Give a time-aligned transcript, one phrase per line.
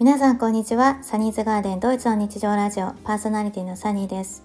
[0.00, 0.96] 皆さんこんにちは。
[1.02, 4.42] サニーズガーデンドイツの日常ラジオパーソナリティのサニーです。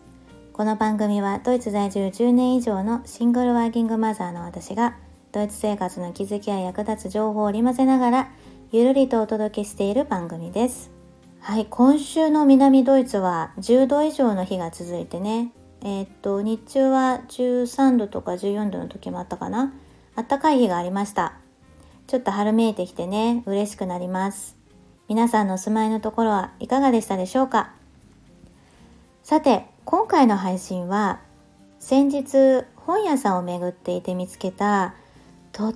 [0.51, 4.97] この番組はドイツ在住10年以上のシングルワーキングマザーの私が
[5.31, 8.31] ドイツ生活の気づきや役立つ情報を織り交ぜながら
[8.73, 10.91] ゆるりとお届けしている番組です。
[11.39, 15.53] はい今週の南ドイツは10度以上の日が続いてね。
[15.83, 19.73] えー、っと日中は13度とか14度の時もあったかな。
[20.17, 21.37] あったかい日がありました。
[22.07, 24.64] ちょっと春めいてきてね嬉しくなります。
[25.07, 27.73] 皆さんのお住まいのところはいかがでしたでしょうか？
[29.23, 31.19] さて、今回の配信は
[31.79, 34.95] 先日本屋さんを巡っていて見つけた
[35.51, 35.75] とっ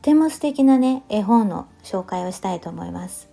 [0.00, 3.28] ても素敵なね、絵本の紹介をしたいと思います。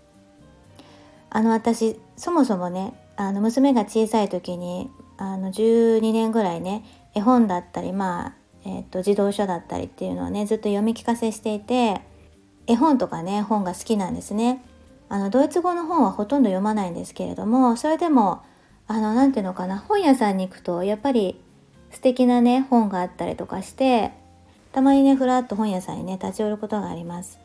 [1.30, 6.84] あの私、そもそもね、あの娘が小さい時にあの12年ぐらいね、
[7.16, 8.34] 絵本だったり、まあ、
[8.66, 12.02] えっ、ー、と、児童書だったりっていうのをね、ずっと読み聞かせしていて、
[12.68, 14.62] 絵本とかね、本が好きなんですね。
[15.10, 18.44] あのドイツ語の本はほとんど読まないんですけれどもそれでも
[18.88, 21.40] あの何ていうのかな本屋さんに行くとやっぱり
[21.92, 24.12] 素敵なね本があったりとかして
[24.72, 27.40] たまにねふらっと本屋さんにね立ち寄ることがあります。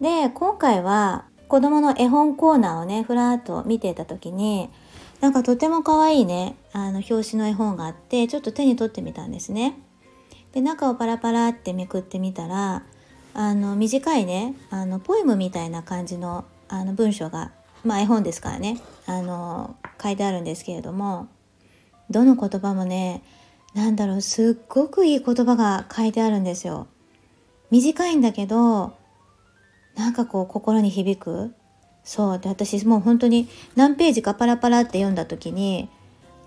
[0.00, 4.70] で今回は子供の絵本コーナーをねふらっと見ていた時に
[5.20, 9.78] なんかとても可愛いねあの表紙の絵本があってちょっと手に取ってみたんですね。
[10.52, 12.84] で中をパラパラってめくってみたら
[13.40, 17.52] あの短いねあのポエムみたいな感じのあの文章が、
[17.84, 21.28] まあ、絵本ですからねあの書いてあるんですけれども
[22.10, 23.22] どの言葉もね
[23.74, 26.88] 何だろうすっごくいい言葉が書いてあるんですよ。
[27.70, 28.96] 短いんだけど
[29.94, 31.54] なんかこう心に響く
[32.02, 35.88] そうで私もう本当に何ページかパラパラって読んだ時に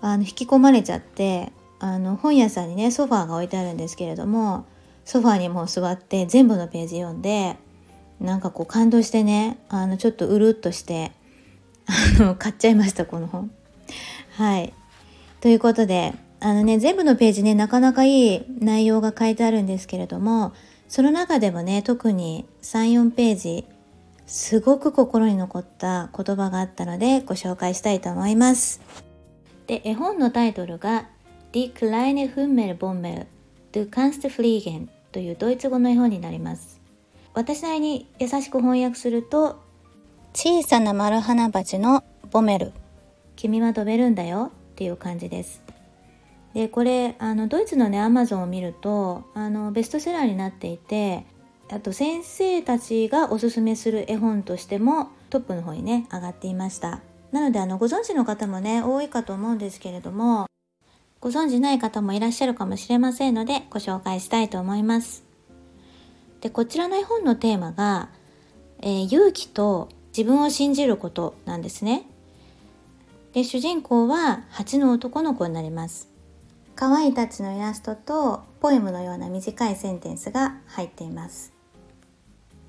[0.02, 4.66] あの引き込まれちゃってあの本屋さんにねソファーが置いてあるんですけれども
[5.04, 7.56] ソファーにも座って全部のページ読んで
[8.20, 11.12] なんかこう感動してねあのちょっとうるっとして
[12.18, 13.50] あの買っちゃいましたこの本。
[14.36, 14.72] はい
[15.40, 20.52] ということであのね全部のページねなかなかいい内容が書いてあるんですけれども
[20.88, 23.66] その中でもね特に34ページ
[24.26, 28.80] すごく心に残った言葉があったのでご紹介したいと思います。
[29.66, 31.08] で絵本のタイトルが
[31.52, 33.26] 「Die kleine Hummel b o m m
[33.72, 36.80] Du kannst fliegen というドイツ語の絵本になります。
[37.34, 39.60] 私なりに優しく翻訳すると
[40.34, 42.72] 小さな丸花鉢のボメル
[43.36, 45.62] 君は飛べるんだよっていう感じです。
[46.54, 51.24] でこれあのドイツのねアマゾンを見るとあのベストセラーになっていて
[51.70, 57.00] あと先生たちがおすすめする絵本としてもトップの方にね上がっていました
[57.30, 60.46] なのであのご存知の方もね多いかと思うんですけれども
[61.22, 65.22] ご存じない方もいらっしゃるかもしれませんのでご紹介したいと思います。
[66.40, 68.08] でこちらの絵本のテーマが、
[68.80, 72.08] えー、勇気と自分を信じることなんですね。
[73.34, 76.08] で主人公は8の男の子になります。
[76.74, 81.52] 可愛いたちのイラストとポエムのような短いセンテンスが入っています。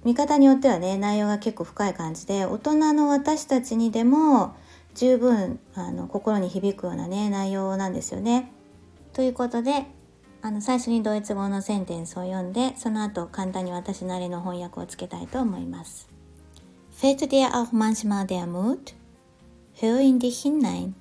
[0.03, 4.55] 見方によってはね内容が結構深い感じで大人の私たちにでも
[4.95, 8.51] 十分あの心に響くようなね内容なんですよね。
[9.13, 9.85] ということで
[10.41, 16.09] あの最初にドイツ語のセンテンスを読んでその後簡単に私なりの翻訳をつけたいと思います。
[16.95, 18.93] Fällt dir auch manchmal der Mut?
[19.75, 20.93] Hör in dich hinein.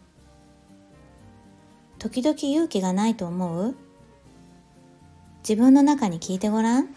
[1.98, 3.76] 時々勇気がないと思う
[5.48, 6.88] 自分の中に聞いてごらん。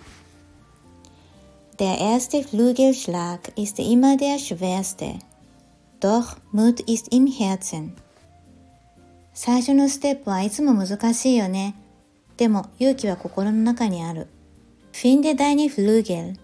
[1.78, 5.19] Der erste Flügelschlag ist immer der schwerste.
[6.00, 7.94] Doch Mut ist im Herzen.
[9.33, 11.75] 最初のステップはいつも難しいよね。
[12.38, 14.28] でも勇気は心の中にある。
[14.91, 16.35] Finde deine Flügel.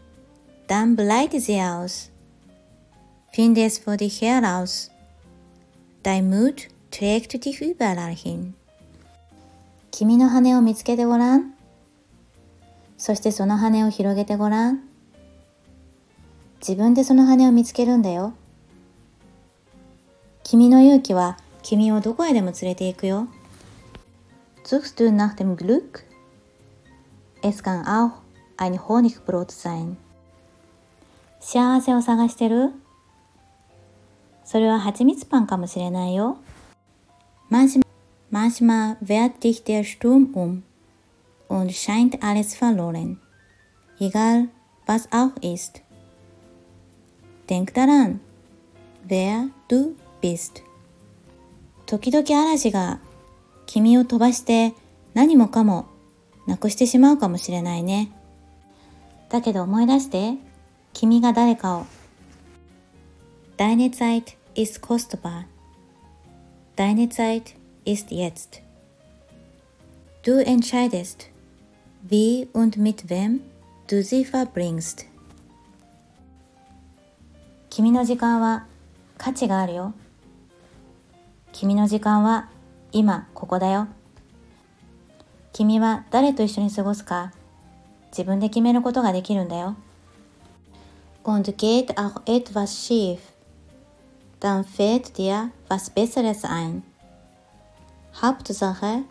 [0.67, 2.11] Dann breit sie aus.
[3.33, 4.91] Finde es vor dich heraus.
[6.03, 8.53] Dein Mut trägt dich überall hin.
[9.91, 11.53] 君の羽を見つけてごらん。
[12.97, 14.81] そしてその羽を広げてごらん。
[16.59, 18.33] 自分でその羽を見つけるんだよ。
[20.51, 23.29] 君の勇気は君をどこへでも連れて行くよ。
[24.65, 26.03] Suchst du nach dem Glück?
[27.41, 28.19] Es kann auch
[28.57, 29.95] ein Honigbrot sein.
[31.39, 32.73] 幸せを探してる
[34.43, 36.37] それは蜂蜜パンかもしれないよ。
[37.49, 37.85] Manchmal,
[38.29, 40.63] manchmal wehrt dich der Sturm um
[41.47, 43.21] und scheint alles verloren.
[44.01, 44.49] Egal,
[44.85, 45.81] was auch ist.
[47.47, 48.19] Denk daran,
[49.07, 50.63] wer du bist
[51.85, 52.99] 時々嵐が
[53.65, 54.73] 君を飛ばして
[55.13, 55.87] 何もかも
[56.47, 58.11] なくしてしまうかもしれないね
[59.29, 60.35] だけど思い出して
[60.93, 61.85] 君が誰かを
[63.61, 65.45] Deine Zeit ist kostbar.
[66.75, 67.53] Deine Zeit
[67.85, 68.63] ist jetzt.
[70.23, 71.29] Du entscheidest,
[72.01, 73.41] wie und mit wem
[73.87, 75.05] du sie verbringst.
[77.69, 78.65] 君の時間は
[79.19, 79.93] 価値があるよ。
[81.53, 82.49] 君の時間は
[82.91, 83.87] 今ここだよ。
[85.53, 87.33] 君は誰と一緒に過ごすか？
[88.11, 89.75] 自分で決めることができるんだよ。
[91.23, 93.19] Und geht auch etwas schief,
[94.39, 96.81] dann fällt dir was Besseres ein.
[98.13, 99.03] Hauptsache,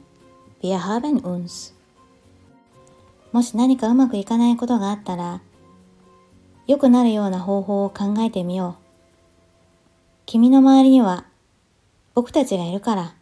[0.60, 1.72] wir haben uns.
[3.32, 5.40] もし何かうまくいかないことがあったら、
[6.66, 8.82] 良くなるような方法を考えてみよう。
[10.26, 11.24] 君の周りには
[12.14, 13.14] 僕たちがいるから。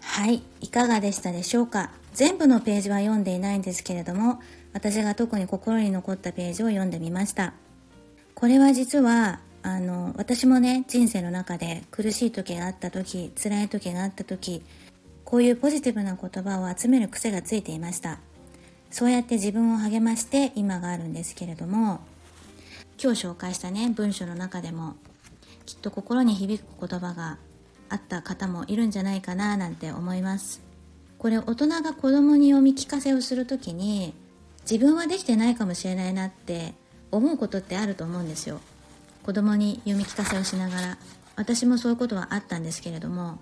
[0.00, 1.90] はい、いかがでしたでしょうか？
[2.12, 4.40] 全部のページは読んでいないんですけれども、
[4.72, 7.54] 私が特に心に残ったページを読んでみました。
[8.34, 14.62] これは実は、あの、私もね、人生の中で苦しい時があった時、辛い時があった時、
[15.24, 18.18] こういうポジティブな言葉を集める癖がついていました。
[18.90, 22.00] そうやって自分を励まして今があるんですけれども、
[23.02, 24.96] 今日紹介したね、文章の中でも、
[25.66, 27.38] きっと心に響く言葉が
[27.88, 30.62] あった方もいるんじゃないかななんて思います。
[31.18, 34.14] これ大人が子供に読み聞かせをする時に
[34.68, 36.74] 自分はできてないかもしれないなって
[37.10, 38.60] 思うことってあると思うんですよ。
[39.22, 40.98] 子供に読み聞かせをしながら。
[41.36, 43.38] 私もそういうことはあったんですけれども。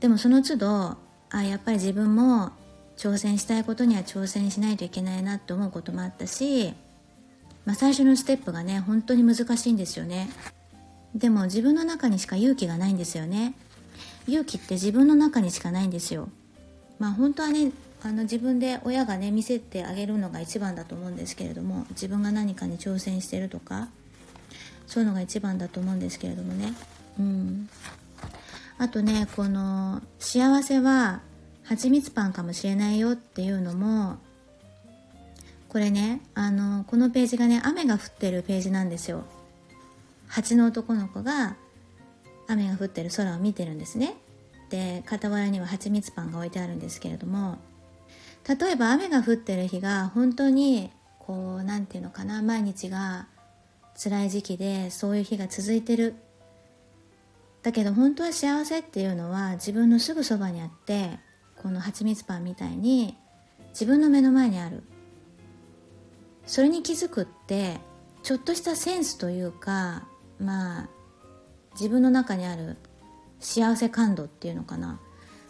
[0.00, 0.96] でもその都度
[1.30, 2.50] あやっぱり自分も
[2.96, 6.74] 挑戦したいことには挑戦しないといけないなって思うこともあったし、
[7.64, 10.28] まあ、最初のステップがね本当に難しいんですよね。
[11.16, 13.54] でも自分の中にしか勇気がないんですよね。
[14.28, 16.28] 勇気って自分の中にしかないんですよ。
[16.98, 17.72] まあ本当はね
[18.02, 23.88] あの自分で親がね見せてあげるのが一番だと思うんですけれども自分が何かに挑戦してるとか
[24.86, 26.74] そういうのが一番だと思うんですけれどもね。
[27.18, 27.68] うん。
[28.78, 31.22] あとねこの幸せは
[31.64, 34.18] 蜂蜜パンかもしれないよっていうのも
[35.70, 39.24] これねあのこのページがね雨が降ってるページなんですよ。
[40.28, 41.56] 蜂の男の子が
[42.48, 44.16] 雨が降ってる空を見てるんですね。
[44.70, 47.58] で傍らには蜂蜜パンが置いてあるんですけれども
[48.48, 50.90] 例えば雨が降ってる日が本当に
[51.20, 53.28] こう何て言うのかな毎日が
[54.00, 56.14] 辛い時期でそういう日が続いてる。
[57.62, 61.18] だけど本当は幸せっていうのは自分のすぐそばにあって
[61.60, 63.16] この蜂蜜パンみたいに
[63.70, 64.84] 自分の目の前にある。
[66.46, 67.80] それに気づくって
[68.22, 70.06] ちょっとしたセンスというか
[70.40, 70.88] まあ
[71.72, 72.76] 自分の中にある
[73.40, 75.00] 幸せ感度っていうのかな。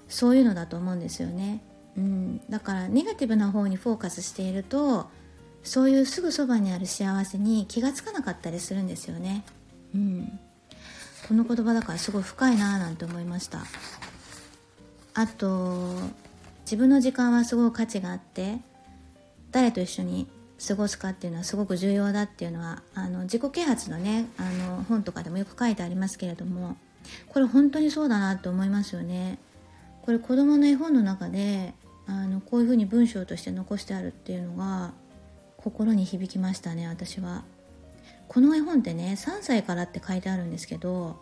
[0.08, 1.60] そういうのだと思うんですよね、
[1.96, 5.10] うん、だからネガティブな方にフォーカスしていると
[5.64, 9.44] そういうすぐそばにある幸せに気がつかなかったりするんですよね、
[9.96, 10.38] うん、
[11.26, 13.64] この言葉だからすごい深いなぁなんて思いました。
[15.14, 15.94] あと
[16.62, 18.58] 自分の時間はすごい価値があって
[19.50, 20.28] 誰と一緒に
[20.64, 26.76] 過ごすかっていうのはすごく重要だっていうのはあの自己啓発のねあの本とかでもよく書いてありますけれども
[27.28, 29.38] これ本当にそうだなって思いますよね。
[30.02, 31.74] これ子どもの絵本の中で
[32.06, 34.92] あのこういうふうに文章として残してあるっていうのが
[35.56, 37.44] 心に響きましたね私は。
[38.28, 41.16] この絵本ってね3歳からって書いてあるんですけど、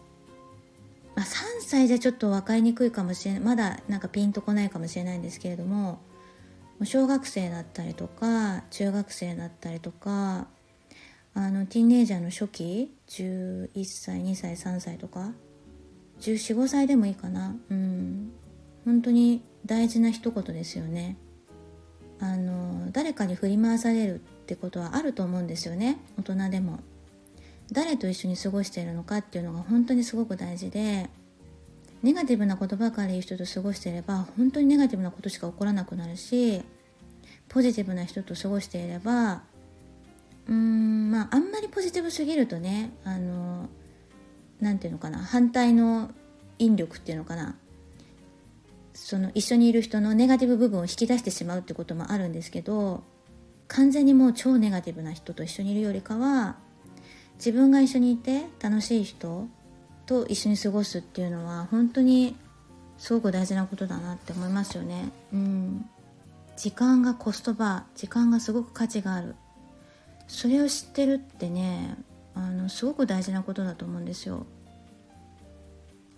[1.15, 6.01] まあ、3歳じゃちょっと分かりにくいかもしれないまだなんかピンとこないかもしれないんですけれども
[6.83, 10.49] 小学生だったりとか中学生だったりとか
[11.35, 15.33] あのティーンエイジャーの初期11歳2歳3歳とか
[16.21, 17.57] 1415歳でもいいかな。
[17.71, 18.33] うん。
[18.85, 21.17] 本当に大事な一言ですよね。
[22.21, 25.99] あの誰かに振り回されるってことはあると思うんですよね。
[26.19, 26.81] 大人でも。
[27.73, 31.09] 誰と一緒に過ごしているのかっていうのが本当にすごく大事で
[32.05, 36.61] ネガティブなことばかり言う人と過ごしていれば本当にネガティブなことしか起こらなくなるし
[37.49, 39.43] ポジティブな人と過ごしていれば
[40.47, 43.71] うーんまああんまりポジティブすぎるとねあの
[44.61, 46.11] 何て言うのかな反対の
[46.59, 47.57] 引力っていうのかな
[48.93, 53.03] その一緒にいる人のネガティブ部分を引き出してしまうってこともあるんですけど
[53.67, 56.57] 完全にもう超ネガティブな人と一緒にいるよりかは
[57.37, 59.49] 自分が一緒にいて楽しい人
[60.07, 62.37] と一緒に過ごすっていうのは本当に
[62.99, 65.11] すごく大事なことだなって思いますよね。
[65.33, 65.89] うん、
[66.57, 69.35] 時間がコストバー時間がすごく価値がある
[70.29, 71.97] それを知ってるってね
[72.35, 74.47] あのすごく大事なことだと思うんですよ。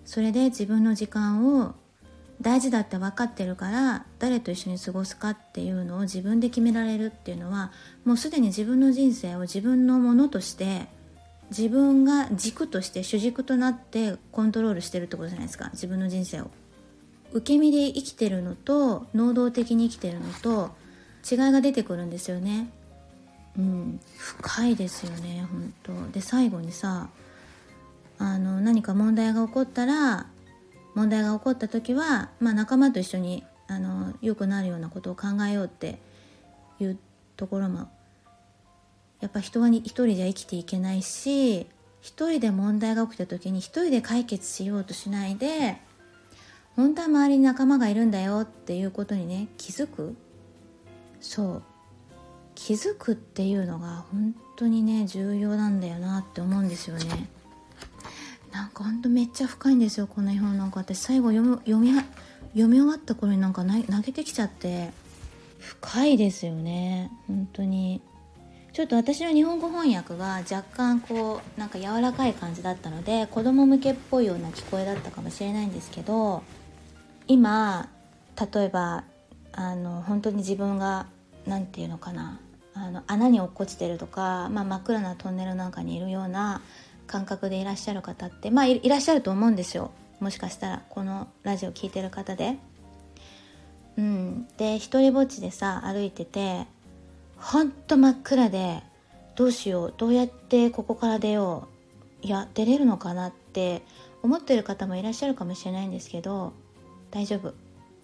[0.05, 1.75] それで自分の時間を
[2.40, 7.73] 大事だって分かってるから誰と一緒に過ごすかっていうのを自分で決められるっていうのは
[8.05, 10.87] もうすでに自分の人生を自分のものとして
[11.50, 16.50] 自分が軸として主軸となってコントロールしてるってことじゃないですか自分の人生を。
[17.33, 20.75] 受け身で生きてるのと能動的に生きてるのと
[21.31, 22.71] 違いが出てくるんですよね。
[23.59, 27.09] うん、深いですよね本当で最後にさ
[28.19, 30.26] あの何か問題が起こったら
[30.95, 35.99] 問題が起こった時は、まあ、仲間と一緒にあの良くなるようなことを考えようって
[36.81, 36.99] いう
[37.37, 37.88] ところも
[39.20, 41.66] やっぱ人は一人じゃ生きていけないし
[42.00, 45.78] 一人で問題が起きた時に一人で解決しようとしないで
[46.76, 50.14] 本当は周りに仲間がいるんだよっていうことにね気づく。
[51.20, 51.62] そう。
[52.54, 57.30] 気づくっていうのが本当にね重要なんだよなって思うんですよね。
[58.52, 60.80] なんかほんとめっちゃ深いんですよこの絵本なんか。
[60.80, 61.92] 私最後読み読み
[62.50, 64.92] 読み終わった頃になんか投げてきちゃって。
[65.58, 67.11] 深いですよね。
[67.26, 68.02] 本当に。
[68.76, 76.42] ちょっと私の日本語翻訳が若干こうなんか柔らかい感じだったので子供向けっぽいような聞こえだったかもしれないんですけど
[77.26, 77.88] 今
[78.38, 79.04] 例えば
[79.52, 81.06] あの本当に自分が
[81.47, 82.38] 何て言うのかな
[82.75, 86.61] あの穴に落っこちてるとか、まあ、真っ暗なトンネルなんかにいるような
[87.06, 89.90] 感覚でいらっしゃる方ってまあいらっしゃると思うんですよ
[90.21, 92.59] もしかしたらこのラジオ聴いてる方で。
[93.97, 96.66] うん、で一人ぼっちでさ歩いてて
[97.37, 98.83] ほんと真っ暗で
[99.35, 101.69] どうしようどうやってここから出よ
[102.23, 103.83] ういや出れるのかなって
[104.23, 106.52] 思ってる方もいらっしゃるかもしれないんですけど
[107.11, 107.55] 大丈夫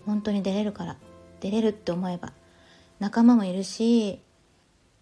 [0.06, 0.96] 本当に出れるから
[1.40, 2.32] 出れるって思えば
[3.00, 4.20] 仲間もいるし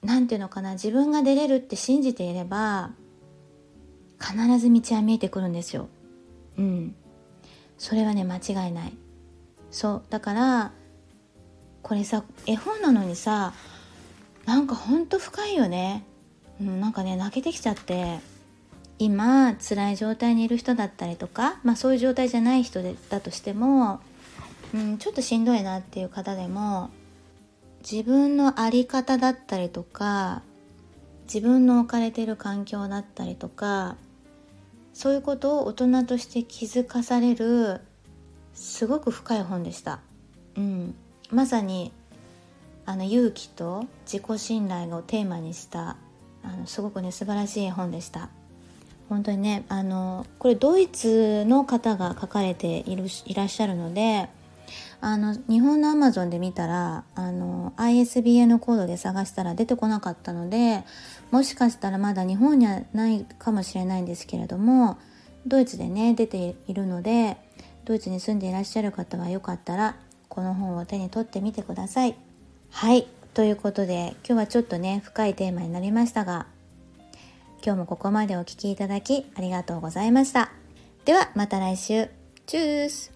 [0.02, 2.92] 何て言うのかな自分が出れるって信じていれば
[4.20, 5.88] 必ず道は見えてくるんですよ。
[6.58, 6.94] うん。
[7.78, 8.92] それはね間違いない。
[9.70, 10.72] そうだから
[11.82, 13.54] これさ絵本なのにさ
[14.50, 16.02] なんかほんと深いよね。
[16.60, 18.18] うん、なんかね泣けてきちゃって
[18.98, 24.00] 今辛い状態にいる人だったりとか、まあ、そういう状態じゃない人でだとしても、
[24.74, 26.90] うん、ちょっとしんどいなっていう方でも
[27.88, 30.42] 自分の在り方だったりとか
[31.32, 33.94] 自分の置かれてる環境だったりとか
[34.92, 37.82] そういうことを大人として気づかされる
[38.52, 40.00] すごく深い本でした。
[40.56, 40.96] うん、
[41.30, 41.92] まさに
[42.86, 45.96] あの勇気と自己信頼をテーマにした
[46.42, 48.30] あのすごくね素晴らしい本でした
[49.08, 54.28] 本当にねあのこれドイツの方が書かれているいらっしゃるので
[55.00, 60.84] あの日本のアマゾンで見たらあの ISBN コードで探したら出てこなかったので
[61.30, 64.98] もしかしたらまだ日本にはないかもしれないんですけれども
[65.46, 67.38] ドイツでね出ているので
[67.84, 69.96] ドイツに住んでいらっしゃる方はよかったら
[70.28, 72.29] この本を手に取ってみてください。
[72.70, 76.46] はいということで今日はちょっとね深いテーマになりましたが
[77.64, 80.50] 今日もここまでお聴きいただきありがとうございました。
[81.04, 82.08] ではまた来週。
[82.46, 83.12] チュース